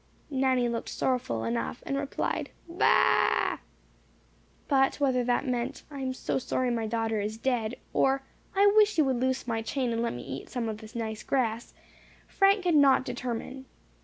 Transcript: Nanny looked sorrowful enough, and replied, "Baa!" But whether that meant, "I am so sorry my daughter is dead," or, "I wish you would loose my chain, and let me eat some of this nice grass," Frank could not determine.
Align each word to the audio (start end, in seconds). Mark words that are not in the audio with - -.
Nanny 0.31 0.67
looked 0.67 0.89
sorrowful 0.89 1.43
enough, 1.43 1.83
and 1.85 1.95
replied, 1.95 2.49
"Baa!" 2.67 3.59
But 4.67 4.95
whether 4.99 5.23
that 5.23 5.45
meant, 5.45 5.83
"I 5.91 5.99
am 5.99 6.11
so 6.15 6.39
sorry 6.39 6.71
my 6.71 6.87
daughter 6.87 7.21
is 7.21 7.37
dead," 7.37 7.75
or, 7.93 8.23
"I 8.55 8.65
wish 8.75 8.97
you 8.97 9.05
would 9.05 9.17
loose 9.19 9.45
my 9.45 9.61
chain, 9.61 9.91
and 9.93 10.01
let 10.01 10.13
me 10.13 10.23
eat 10.23 10.49
some 10.49 10.67
of 10.67 10.79
this 10.79 10.95
nice 10.95 11.21
grass," 11.21 11.75
Frank 12.27 12.63
could 12.63 12.73
not 12.73 13.05
determine. 13.05 13.65